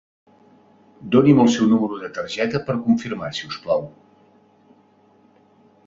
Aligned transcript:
Doni'm 1.15 1.41
el 1.43 1.51
seu 1.57 1.67
número 1.73 1.99
de 2.05 2.11
targeta 2.17 2.63
per 2.71 2.79
confirmar 2.89 3.31
si 3.41 3.53
us 3.53 3.63
plau. 3.67 3.87